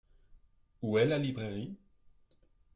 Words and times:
Où 0.81 0.97
est 0.97 1.05
la 1.05 1.19
librairie? 1.19 1.75